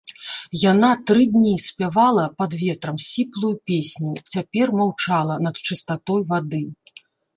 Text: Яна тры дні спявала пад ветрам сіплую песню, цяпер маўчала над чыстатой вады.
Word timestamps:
Яна 0.71 0.87
тры 1.09 1.25
дні 1.33 1.51
спявала 1.65 2.23
пад 2.41 2.51
ветрам 2.63 2.97
сіплую 3.09 3.53
песню, 3.73 4.11
цяпер 4.37 4.67
маўчала 4.81 5.35
над 5.49 5.55
чыстатой 5.69 6.21
вады. 6.33 6.65